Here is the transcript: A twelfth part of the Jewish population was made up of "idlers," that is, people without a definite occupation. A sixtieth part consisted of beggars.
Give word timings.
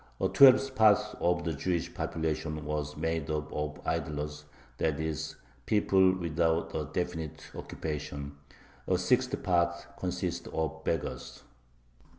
A 0.19 0.27
twelfth 0.27 0.73
part 0.73 0.97
of 1.19 1.43
the 1.43 1.53
Jewish 1.53 1.93
population 1.93 2.65
was 2.65 2.97
made 2.97 3.29
up 3.29 3.53
of 3.53 3.79
"idlers," 3.85 4.45
that 4.79 4.99
is, 4.99 5.35
people 5.67 6.13
without 6.17 6.73
a 6.73 6.85
definite 6.91 7.43
occupation. 7.53 8.35
A 8.87 8.97
sixtieth 8.97 9.43
part 9.43 9.75
consisted 9.99 10.51
of 10.55 10.83
beggars. 10.83 11.43